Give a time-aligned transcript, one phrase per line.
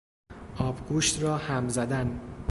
[0.57, 2.21] آبگوشت را هم زدن